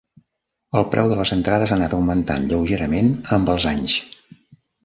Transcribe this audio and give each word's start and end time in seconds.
El 0.79 0.85
preu 0.95 1.09
de 1.11 1.17
les 1.19 1.33
entrades 1.35 1.73
ha 1.73 1.77
anat 1.81 1.95
augmentant 1.97 2.49
lleugerament 2.53 3.13
amb 3.37 3.53
els 3.57 3.69
anys. 3.75 4.01